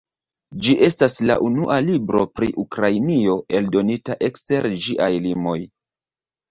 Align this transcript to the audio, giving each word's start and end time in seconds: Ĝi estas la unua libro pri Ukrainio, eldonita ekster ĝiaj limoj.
Ĝi 0.67 0.71
estas 0.87 1.19
la 1.31 1.35
unua 1.49 1.77
libro 1.89 2.25
pri 2.39 2.51
Ukrainio, 2.65 3.39
eldonita 3.61 4.21
ekster 4.31 4.71
ĝiaj 4.89 5.13
limoj. 5.29 5.59